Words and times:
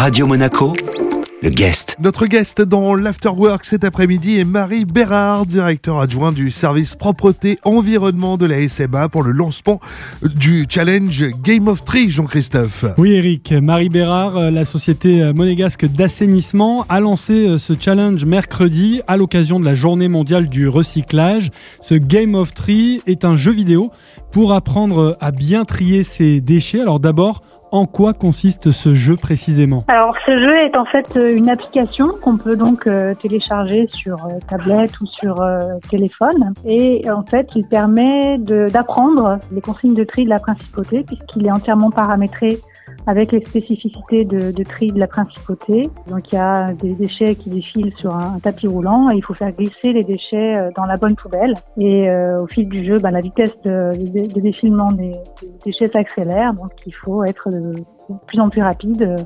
Radio 0.00 0.26
Monaco, 0.26 0.72
le 1.42 1.50
guest. 1.50 1.98
Notre 2.00 2.24
guest 2.24 2.62
dans 2.62 2.94
l'Afterwork 2.94 3.66
cet 3.66 3.84
après-midi 3.84 4.38
est 4.38 4.46
Marie 4.46 4.86
Bérard, 4.86 5.44
directeur 5.44 5.98
adjoint 5.98 6.32
du 6.32 6.50
service 6.50 6.94
propreté 6.94 7.58
environnement 7.64 8.38
de 8.38 8.46
la 8.46 8.66
SMA 8.66 9.10
pour 9.10 9.22
le 9.22 9.32
lancement 9.32 9.78
du 10.22 10.64
challenge 10.70 11.26
Game 11.42 11.68
of 11.68 11.84
Tree, 11.84 12.08
Jean-Christophe. 12.08 12.86
Oui 12.96 13.12
Eric, 13.12 13.52
Marie 13.52 13.90
Bérard, 13.90 14.38
euh, 14.38 14.50
la 14.50 14.64
société 14.64 15.20
euh, 15.20 15.34
monégasque 15.34 15.84
d'assainissement, 15.84 16.86
a 16.88 17.00
lancé 17.00 17.46
euh, 17.46 17.58
ce 17.58 17.74
challenge 17.78 18.24
mercredi 18.24 19.02
à 19.06 19.18
l'occasion 19.18 19.60
de 19.60 19.66
la 19.66 19.74
journée 19.74 20.08
mondiale 20.08 20.48
du 20.48 20.66
recyclage. 20.66 21.50
Ce 21.82 21.94
Game 21.94 22.34
of 22.34 22.54
Tree 22.54 23.02
est 23.06 23.26
un 23.26 23.36
jeu 23.36 23.52
vidéo 23.52 23.90
pour 24.32 24.54
apprendre 24.54 25.18
à 25.20 25.30
bien 25.30 25.66
trier 25.66 26.04
ses 26.04 26.40
déchets. 26.40 26.80
Alors 26.80 27.00
d'abord, 27.00 27.42
en 27.72 27.86
quoi 27.86 28.12
consiste 28.12 28.70
ce 28.70 28.94
jeu 28.94 29.16
précisément 29.16 29.84
Alors 29.88 30.16
ce 30.26 30.36
jeu 30.36 30.56
est 30.58 30.76
en 30.76 30.84
fait 30.84 31.06
euh, 31.16 31.32
une 31.32 31.48
application 31.48 32.08
qu'on 32.22 32.36
peut 32.36 32.56
donc 32.56 32.86
euh, 32.86 33.14
télécharger 33.14 33.88
sur 33.92 34.24
euh, 34.26 34.38
tablette 34.48 35.00
ou 35.00 35.06
sur 35.06 35.36
téléphone. 35.88 36.52
Et 36.64 37.08
en 37.10 37.22
fait 37.24 37.48
il 37.54 37.66
permet 37.66 38.38
d'apprendre 38.38 39.38
les 39.52 39.60
consignes 39.60 39.94
de 39.94 40.04
tri 40.04 40.24
de 40.24 40.30
la 40.30 40.38
principauté 40.38 41.02
puisqu'il 41.04 41.46
est 41.46 41.50
entièrement 41.50 41.90
paramétré 41.90 42.58
avec 43.06 43.32
les 43.32 43.44
spécificités 43.44 44.24
de, 44.24 44.52
de, 44.52 44.62
tri 44.62 44.88
de 44.88 44.98
la 44.98 45.06
principauté. 45.06 45.90
Donc 46.08 46.32
il 46.32 46.34
y 46.34 46.38
a 46.38 46.72
des 46.74 46.94
déchets 46.94 47.34
qui 47.34 47.48
défilent 47.48 47.92
sur 47.96 48.14
un, 48.14 48.38
tapis 48.40 48.66
roulant 48.66 49.10
et 49.10 49.16
il 49.16 49.24
faut 49.24 49.34
faire 49.34 49.52
glisser 49.52 49.92
les 49.92 50.04
déchets 50.04 50.56
euh, 50.56 50.70
dans 50.76 50.84
la 50.84 50.96
bonne 50.96 51.16
poubelle. 51.16 51.54
Et 51.78 52.08
euh, 52.08 52.42
au 52.42 52.46
fil 52.46 52.68
du 52.68 52.84
jeu, 52.86 52.98
ben, 52.98 53.10
la 53.10 53.20
vitesse 53.20 53.52
de, 53.64 53.92
de, 53.94 54.40
défilement 54.40 54.92
des, 54.92 55.12
des 55.42 55.52
déchets 55.64 55.88
s'accélère, 55.88 56.54
donc 56.54 56.70
il 56.86 56.94
faut 56.94 57.24
être 57.24 57.50
de 57.50 57.74
plus 58.26 58.40
en 58.40 58.48
plus 58.48 58.62
rapide 58.62 59.02
euh, 59.02 59.16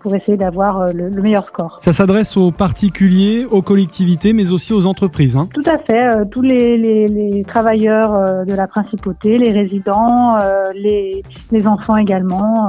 pour 0.00 0.14
essayer 0.14 0.36
d'avoir 0.36 0.80
euh, 0.80 0.92
le, 0.92 1.22
meilleur 1.22 1.46
score. 1.46 1.78
Ça 1.80 1.92
s'adresse 1.92 2.36
aux 2.36 2.52
particuliers, 2.52 3.44
aux 3.50 3.62
collectivités, 3.62 4.32
mais 4.32 4.50
aussi 4.50 4.72
aux 4.72 4.86
entreprises. 4.86 5.36
Hein. 5.36 5.48
Tout 5.52 5.62
à 5.66 5.78
fait. 5.78 6.06
Euh, 6.06 6.24
tous 6.24 6.42
les, 6.42 6.76
les, 6.76 7.08
les, 7.08 7.44
travailleurs 7.44 8.44
de 8.44 8.54
la 8.54 8.66
principauté, 8.66 9.38
les 9.38 9.50
résidents, 9.50 10.36
les, 10.74 11.22
les 11.50 11.66
enfants 11.66 11.96
également, 11.96 12.66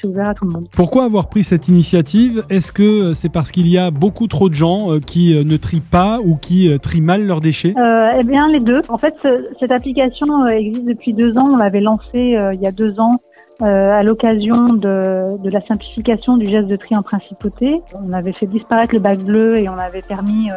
c'est 0.00 0.08
ouvert 0.08 0.30
à 0.30 0.34
tout 0.34 0.44
le 0.44 0.52
monde. 0.52 0.66
Pourquoi 0.72 1.04
avoir 1.04 1.28
pris 1.28 1.44
cette 1.44 1.68
initiative? 1.68 2.42
Est-ce 2.50 2.72
que 2.72 3.12
c'est 3.14 3.28
parce 3.28 3.50
qu'il 3.50 3.68
y 3.68 3.78
a 3.78 3.90
beaucoup 3.90 4.26
trop 4.26 4.48
de 4.48 4.54
gens 4.54 4.98
qui 5.04 5.34
ne 5.44 5.56
trient 5.56 5.80
pas 5.80 6.18
ou 6.24 6.36
qui 6.36 6.70
trient 6.80 7.00
mal 7.00 7.26
leurs 7.26 7.40
déchets? 7.40 7.74
Eh 7.76 8.24
bien, 8.24 8.48
les 8.48 8.60
deux. 8.60 8.80
En 8.88 8.98
fait, 8.98 9.14
cette 9.58 9.72
application 9.72 10.46
existe 10.46 10.84
depuis 10.84 11.12
deux 11.12 11.38
ans. 11.38 11.48
On 11.52 11.56
l'avait 11.56 11.80
lancée 11.80 12.38
il 12.52 12.60
y 12.60 12.66
a 12.66 12.72
deux 12.72 12.98
ans 13.00 13.20
euh, 13.62 13.92
à 13.92 14.02
l'occasion 14.02 14.72
de, 14.72 15.36
de, 15.42 15.50
la 15.50 15.60
simplification 15.60 16.38
du 16.38 16.46
geste 16.46 16.66
de 16.66 16.76
tri 16.76 16.96
en 16.96 17.02
principauté. 17.02 17.82
On 17.92 18.10
avait 18.14 18.32
fait 18.32 18.46
disparaître 18.46 18.94
le 18.94 19.00
bac 19.00 19.18
bleu 19.18 19.58
et 19.58 19.68
on 19.68 19.76
avait 19.76 20.00
permis 20.00 20.50
euh, 20.50 20.54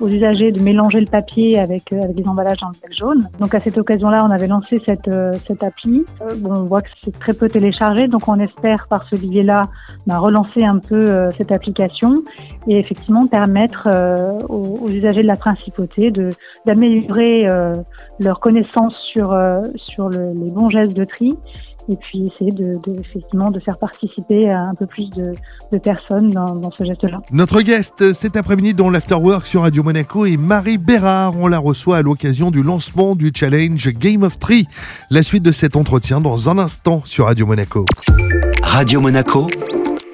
aux 0.00 0.08
usagers 0.08 0.50
de 0.50 0.60
mélanger 0.60 0.98
le 0.98 1.06
papier 1.06 1.60
avec, 1.60 1.92
euh, 1.92 2.02
avec 2.02 2.16
des 2.16 2.26
emballages 2.26 2.58
dans 2.58 2.70
le 2.70 2.74
bac 2.82 2.92
jaune. 2.92 3.28
Donc 3.38 3.54
à 3.54 3.60
cette 3.60 3.78
occasion-là, 3.78 4.24
on 4.24 4.32
avait 4.32 4.48
lancé 4.48 4.82
cette, 4.84 5.08
cette 5.46 5.62
appli. 5.62 6.04
bon, 6.38 6.50
on 6.56 6.64
voit 6.64 6.82
que 6.82 6.88
c'est 7.04 7.16
très 7.16 7.34
peu 7.34 7.48
téléchargé, 7.48 8.08
donc 8.08 8.26
on 8.26 8.40
espère 8.40 8.88
par 8.88 9.04
ce 9.08 9.14
biais-là 9.14 9.62
bah, 10.08 10.18
relancer 10.18 10.64
un 10.64 10.78
peu 10.78 11.30
cette 11.36 11.52
application 11.52 12.22
et 12.66 12.78
effectivement 12.78 13.28
permettre 13.28 13.88
aux, 14.48 14.86
aux, 14.86 14.88
usagers 14.88 15.22
de 15.22 15.28
la 15.28 15.36
principauté 15.36 16.10
de 16.10 16.30
d'améliorer 16.66 17.46
leur 18.18 18.40
connaissance 18.40 18.94
sur, 19.12 19.38
sur 19.76 20.08
le, 20.08 20.32
les 20.34 20.50
bons 20.50 20.68
gestes 20.68 20.96
de 20.96 21.04
tri 21.04 21.36
et 21.90 21.96
puis 21.96 22.26
essayer 22.32 22.52
de, 22.52 22.80
effectivement 23.00 23.50
de 23.50 23.60
faire 23.60 23.76
participer 23.78 24.50
un 24.50 24.74
peu 24.74 24.86
plus 24.86 25.10
de, 25.10 25.34
personnes 25.78 26.30
dans, 26.30 26.70
ce 26.76 26.84
geste-là. 26.84 27.20
Notre 27.32 27.62
guest 27.62 28.12
cet 28.12 28.36
après-midi 28.36 28.74
dans 28.74 28.90
l'Afterwork 28.90 29.46
sur 29.46 29.62
Radio 29.62 29.82
Monaco 29.82 30.26
est 30.26 30.36
Marie 30.36 30.78
Bérard. 30.78 31.34
On 31.36 31.48
la 31.48 31.58
reçoit 31.58 31.98
à 31.98 32.02
l'occasion 32.02 32.50
du 32.50 32.62
lancement 32.62 33.14
du 33.14 33.32
challenge 33.34 33.88
Game 33.88 34.22
of 34.22 34.38
Tree. 34.38 34.66
La 35.10 35.22
suite 35.22 35.42
de 35.42 35.52
cet 35.52 35.76
entretien 35.76 36.20
dans 36.20 36.48
un 36.48 36.58
instant 36.58 37.02
sur 37.04 37.26
Radio 37.26 37.46
Monaco. 37.46 37.84
Radio 38.62 39.00
Monaco 39.00 39.48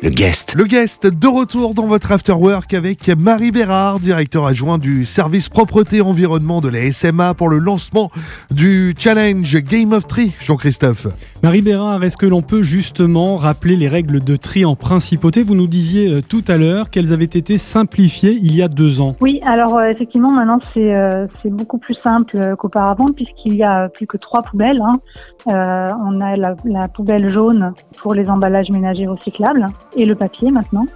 le 0.02 0.10
guest. 0.10 0.54
Le 0.56 0.64
guest 0.64 1.06
de 1.06 1.26
retour 1.26 1.72
dans 1.72 1.86
votre 1.86 2.12
afterwork 2.12 2.74
avec 2.74 3.08
Marie 3.16 3.50
Bérard, 3.50 3.98
directeur 3.98 4.44
adjoint 4.46 4.76
du 4.76 5.06
service 5.06 5.48
propreté 5.48 6.02
environnement 6.02 6.60
de 6.60 6.68
la 6.68 6.92
SMA 6.92 7.32
pour 7.32 7.48
le 7.48 7.58
lancement 7.58 8.10
du 8.50 8.94
challenge 8.98 9.56
Game 9.62 9.92
of 9.92 10.06
Tree. 10.06 10.32
Jean-Christophe. 10.40 11.06
Marie 11.42 11.62
Bérard, 11.62 12.04
est-ce 12.04 12.18
que 12.18 12.26
l'on 12.26 12.42
peut 12.42 12.62
justement 12.62 13.36
rappeler 13.36 13.76
les 13.76 13.88
règles 13.88 14.22
de 14.22 14.36
tri 14.36 14.66
en 14.66 14.76
principauté? 14.76 15.42
Vous 15.42 15.54
nous 15.54 15.66
disiez 15.66 16.12
euh, 16.12 16.20
tout 16.20 16.44
à 16.46 16.58
l'heure 16.58 16.90
qu'elles 16.90 17.14
avaient 17.14 17.24
été 17.24 17.56
simplifiées 17.56 18.36
il 18.40 18.54
y 18.54 18.62
a 18.62 18.68
deux 18.68 19.00
ans. 19.00 19.16
Oui, 19.22 19.40
alors 19.46 19.78
euh, 19.78 19.88
effectivement 19.88 20.30
maintenant 20.30 20.60
c'est 20.74 20.94
euh, 20.94 21.26
beaucoup 21.46 21.78
plus 21.78 21.96
simple 22.04 22.54
qu'auparavant 22.58 23.12
puisqu'il 23.12 23.56
y 23.56 23.62
a 23.62 23.88
plus 23.88 24.06
que 24.06 24.18
trois 24.18 24.42
poubelles. 24.42 24.82
Hein. 24.82 25.00
on 25.46 26.20
a 26.20 26.36
la, 26.36 26.54
la 26.64 26.88
poubelle 26.88 27.30
jaune 27.30 27.72
pour 28.02 28.14
les 28.14 28.28
emballages 28.28 28.68
ménagers 28.68 29.06
recyclables 29.06 29.66
et 29.94 30.04
le 30.04 30.14
papier 30.14 30.50
maintenant. 30.50 30.86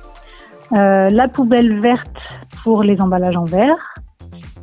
Euh, 0.72 1.10
la 1.10 1.26
poubelle 1.26 1.80
verte 1.80 2.16
pour 2.62 2.84
les 2.84 3.00
emballages 3.00 3.36
en 3.36 3.44
verre 3.44 3.94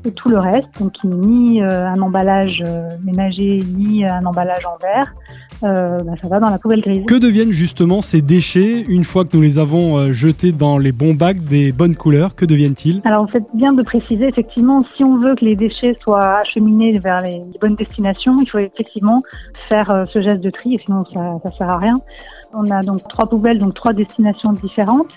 et 0.05 0.11
tout 0.11 0.29
le 0.29 0.39
reste, 0.39 0.69
donc 0.79 0.93
ni 1.03 1.61
euh, 1.61 1.85
un 1.85 1.99
emballage 2.01 2.63
euh, 2.65 2.87
ménager 3.03 3.59
ni 3.75 4.05
un 4.05 4.25
emballage 4.25 4.65
en 4.65 4.77
verre. 4.81 5.13
Bah, 5.59 6.13
ça 6.21 6.27
va 6.27 6.39
dans 6.39 6.51
la 6.51 6.59
poubelle 6.59 6.81
grise. 6.81 7.03
Que 7.07 7.15
deviennent 7.15 7.51
justement 7.51 8.01
ces 8.01 8.21
déchets 8.21 8.85
une 8.87 9.03
fois 9.03 9.25
que 9.25 9.35
nous 9.35 9.41
les 9.41 9.57
avons 9.57 10.13
jetés 10.13 10.51
dans 10.51 10.77
les 10.77 10.91
bons 10.91 11.15
bacs 11.15 11.39
des 11.39 11.71
bonnes 11.71 11.95
couleurs? 11.95 12.35
Que 12.35 12.45
deviennent-ils? 12.45 13.01
Alors, 13.05 13.27
c'est 13.33 13.43
bien 13.55 13.73
de 13.73 13.81
préciser, 13.81 14.27
effectivement, 14.27 14.83
si 14.95 15.03
on 15.03 15.17
veut 15.17 15.33
que 15.33 15.43
les 15.43 15.55
déchets 15.55 15.97
soient 15.99 16.41
acheminés 16.41 16.99
vers 16.99 17.23
les 17.23 17.41
bonnes 17.59 17.73
destinations, 17.73 18.37
il 18.39 18.47
faut 18.47 18.59
effectivement 18.59 19.23
faire 19.67 20.05
ce 20.13 20.21
geste 20.21 20.41
de 20.41 20.51
tri, 20.51 20.77
sinon 20.85 21.03
ça 21.11 21.39
ne 21.43 21.51
sert 21.57 21.69
à 21.71 21.79
rien. 21.79 21.95
On 22.53 22.69
a 22.71 22.81
donc 22.81 23.07
trois 23.07 23.27
poubelles, 23.27 23.59
donc 23.59 23.73
trois 23.73 23.93
destinations 23.93 24.53
différentes. 24.53 25.11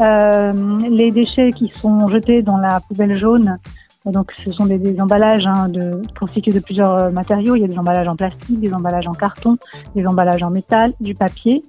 Euh, 0.00 0.52
les 0.88 1.10
déchets 1.10 1.50
qui 1.50 1.68
sont 1.80 2.08
jetés 2.08 2.42
dans 2.42 2.56
la 2.56 2.80
poubelle 2.80 3.16
jaune 3.18 3.58
donc, 4.06 4.32
ce 4.42 4.50
sont 4.52 4.64
des, 4.64 4.98
emballages 4.98 5.46
hein, 5.46 5.68
de, 5.68 6.00
constitués 6.18 6.52
de 6.52 6.60
plusieurs 6.60 6.94
euh, 6.94 7.10
matériaux. 7.10 7.54
Il 7.54 7.60
y 7.60 7.64
a 7.64 7.68
des 7.68 7.78
emballages 7.78 8.08
en 8.08 8.16
plastique, 8.16 8.58
des 8.58 8.72
emballages 8.72 9.06
en 9.06 9.12
carton, 9.12 9.58
des 9.94 10.06
emballages 10.06 10.42
en 10.42 10.50
métal, 10.50 10.94
du 11.00 11.14
papier. 11.14 11.62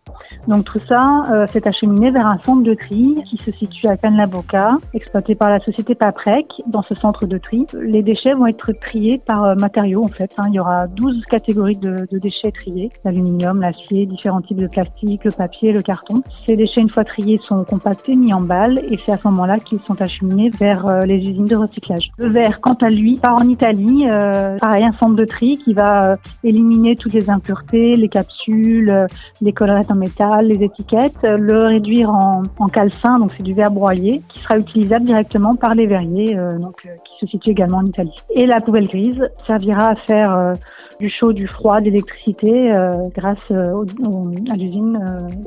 Donc, 0.48 0.64
tout 0.64 0.80
ça 0.80 1.24
euh, 1.34 1.46
s'est 1.48 1.68
acheminé 1.68 2.10
vers 2.10 2.26
un 2.26 2.38
centre 2.40 2.64
de 2.64 2.74
tri 2.74 3.22
qui 3.26 3.38
se 3.38 3.52
situe 3.52 3.88
à 3.88 3.98
Cannes-la-Boca, 3.98 4.78
exploité 4.94 5.36
par 5.36 5.50
la 5.50 5.60
société 5.60 5.94
Paprec. 5.94 6.46
Dans 6.68 6.84
ce 6.84 6.96
centre 6.96 7.26
de 7.26 7.38
tri, 7.38 7.68
les 7.74 8.02
déchets 8.02 8.34
vont 8.34 8.48
être 8.48 8.72
triés 8.80 9.22
par 9.26 9.44
euh, 9.44 9.56
matériaux, 9.56 10.06
en 10.06 10.08
fait. 10.08 10.34
Hein. 10.38 10.46
Il 10.48 10.54
y 10.54 10.60
aura 10.60 10.88
12 10.88 11.26
catégories 11.26 11.76
de, 11.76 12.08
de 12.10 12.18
déchets 12.18 12.52
triés. 12.52 12.92
L'aluminium, 13.04 13.60
l'acier, 13.60 14.06
différents 14.06 14.42
types 14.42 14.62
de 14.62 14.68
plastique, 14.68 15.26
le 15.26 15.32
papier, 15.32 15.74
le 15.74 15.82
carton. 15.82 16.24
Ces 16.46 16.56
déchets, 16.56 16.80
une 16.80 16.90
fois 16.90 17.04
triés, 17.04 17.42
sont 17.46 17.66
compactés, 17.66 18.16
mis 18.16 18.34
en 18.34 18.40
balles, 18.40 18.82
et 18.90 18.98
c'est 19.06 19.12
à 19.12 19.18
ce 19.18 19.28
moment-là 19.28 19.60
qu'ils 19.60 19.82
sont 19.82 20.02
acheminés 20.02 20.50
vers 20.50 21.06
les 21.06 21.18
usines 21.18 21.46
de 21.46 21.58
recyclage. 21.58 22.10
Le 22.22 22.28
verre, 22.28 22.62
quant 22.62 22.78
à 22.82 22.90
lui, 22.90 23.18
part 23.18 23.38
en 23.42 23.48
Italie. 23.48 24.06
Euh, 24.12 24.56
pareil, 24.60 24.84
un 24.84 24.94
centre 24.94 25.16
de 25.16 25.26
tri 25.26 25.58
qui 25.58 25.74
va 25.74 26.12
euh, 26.12 26.16
éliminer 26.44 26.96
toutes 26.96 27.14
les 27.14 27.32
impuretés, 27.32 27.98
les 27.98 28.10
capsules, 28.10 28.92
euh, 28.92 29.08
les 29.42 29.54
collerettes 29.54 29.90
en 29.90 29.96
métal, 29.96 30.46
les 30.48 30.64
étiquettes, 30.64 31.18
le 31.24 31.66
réduire 31.66 32.12
en, 32.12 32.44
en 32.60 32.68
calcin, 32.68 33.18
donc 33.18 33.32
c'est 33.36 33.44
du 33.44 33.56
verre 33.56 33.72
broyé, 33.72 34.22
qui 34.30 34.40
sera 34.42 34.60
utilisable 34.60 35.06
directement 35.06 35.56
par 35.56 35.74
les 35.74 35.88
verriers, 35.88 36.36
donc 36.60 36.76
qui 36.82 37.26
se 37.26 37.32
situe 37.32 37.50
également 37.50 37.78
en 37.78 37.86
Italie. 37.86 38.14
Et 38.36 38.46
la 38.46 38.62
poubelle 38.62 38.88
grise 38.88 39.28
servira 39.48 39.88
à 39.88 39.96
faire 39.96 40.54
du 41.00 41.10
chaud, 41.10 41.34
du 41.34 41.48
froid, 41.48 41.82
d'électricité 41.82 42.72
grâce 43.16 43.40
à 43.50 44.56
l'usine 44.56 45.00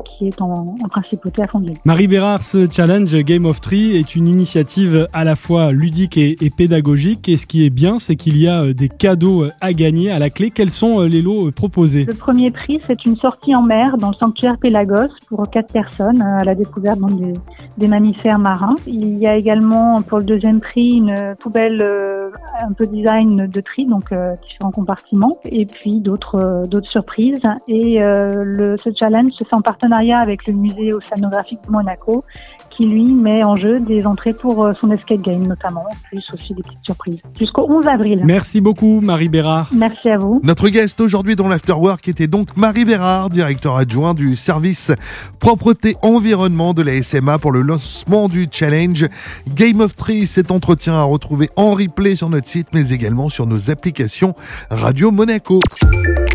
qui 0.04 0.28
est 0.28 0.40
en, 0.40 0.76
en 0.82 0.88
principauté 0.88 1.42
à 1.42 1.46
Fontenay. 1.46 1.74
Marie 1.84 2.08
Bérard, 2.08 2.42
ce 2.42 2.68
challenge 2.70 3.14
Game 3.22 3.46
of 3.46 3.60
Tree 3.60 3.96
est 3.96 4.16
une 4.16 4.26
initiative 4.26 5.08
à 5.12 5.24
la 5.24 5.36
fois 5.36 5.72
ludique 5.72 6.16
et, 6.16 6.36
et 6.40 6.50
pédagogique. 6.64 7.28
Et 7.28 7.36
ce 7.36 7.46
qui 7.46 7.66
est 7.66 7.70
bien, 7.70 7.98
c'est 7.98 8.16
qu'il 8.16 8.38
y 8.38 8.48
a 8.48 8.62
euh, 8.62 8.72
des 8.72 8.88
cadeaux 8.88 9.44
euh, 9.44 9.50
à 9.60 9.74
gagner 9.74 10.10
à 10.10 10.18
la 10.18 10.30
clé. 10.30 10.50
Quels 10.50 10.70
sont 10.70 11.00
euh, 11.00 11.08
les 11.08 11.20
lots 11.20 11.50
proposés? 11.50 12.06
Le 12.06 12.14
premier 12.14 12.50
prix, 12.50 12.80
c'est 12.86 13.04
une 13.04 13.16
sortie 13.16 13.54
en 13.54 13.62
mer 13.62 13.98
dans 13.98 14.08
le 14.08 14.14
sanctuaire 14.14 14.56
Pélagos 14.56 15.12
pour 15.28 15.50
quatre 15.50 15.70
personnes 15.70 16.22
à 16.22 16.42
la 16.42 16.54
découverte 16.54 17.00
des, 17.76 17.86
mammifères 17.88 18.38
marins. 18.38 18.76
Il 18.86 19.18
y 19.18 19.26
a 19.26 19.36
également 19.36 20.00
pour 20.00 20.18
le 20.18 20.24
deuxième 20.24 20.60
prix 20.60 20.96
une 20.96 21.34
poubelle 21.38 21.84
un 22.60 22.72
peu 22.72 22.86
design 22.86 23.46
de 23.46 23.60
tri, 23.60 23.86
donc 23.86 24.14
différents 24.46 24.70
compartiments, 24.70 25.38
et 25.44 25.66
puis 25.66 26.00
d'autres 26.00 26.64
d'autres 26.66 26.88
surprises. 26.88 27.42
Et 27.68 27.98
le, 28.00 28.76
ce 28.76 28.90
challenge 28.96 29.32
se 29.32 29.44
fait 29.44 29.54
en 29.54 29.62
partenariat 29.62 30.18
avec 30.18 30.46
le 30.46 30.52
musée 30.52 30.92
océanographique 30.92 31.60
de 31.66 31.72
Monaco 31.72 32.24
qui 32.76 32.86
lui 32.86 33.12
met 33.12 33.44
en 33.44 33.56
jeu 33.56 33.80
des 33.80 34.06
entrées 34.06 34.32
pour 34.32 34.68
son 34.80 34.90
escape 34.90 35.20
game 35.20 35.46
notamment, 35.46 35.84
plus 36.10 36.24
aussi 36.32 36.54
des 36.54 36.62
petites 36.62 36.84
surprises. 36.84 37.20
Jusqu'au 37.38 37.70
11 37.70 37.86
avril. 37.86 38.22
Merci 38.24 38.60
beaucoup 38.60 39.00
Marie 39.00 39.28
Bérard. 39.28 39.68
Merci 39.72 40.10
à 40.10 40.18
vous. 40.18 40.40
Notre 40.42 40.68
guest 40.68 41.00
aujourd'hui 41.00 41.36
dans 41.36 41.48
l'Afterwork 41.48 42.06
était 42.08 42.26
donc 42.26 42.56
Marie 42.56 42.84
Bérard, 42.84 43.30
directeur 43.30 43.76
adjoint 43.76 44.14
du 44.14 44.36
service 44.36 44.92
propreté 45.38 45.96
environnement 46.02 46.74
de 46.74 46.82
la 46.82 47.02
SMA 47.02 47.38
pour 47.38 47.52
le 47.52 47.62
lancement 47.62 48.28
du 48.28 48.48
challenge 48.50 49.06
Game 49.54 49.80
of 49.80 49.94
Tree. 49.94 50.26
Cet 50.26 50.50
entretien 50.50 50.94
à 50.94 51.02
retrouver 51.02 51.50
en 51.56 51.72
replay 51.72 52.16
notre 52.28 52.48
site 52.48 52.68
mais 52.72 52.90
également 52.90 53.28
sur 53.28 53.46
nos 53.46 53.70
applications 53.70 54.34
Radio 54.70 55.10
Monaco. 55.10 55.58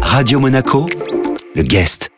Radio 0.01 0.39
Monaco, 0.39 0.87
le 1.55 1.63
guest. 1.63 2.11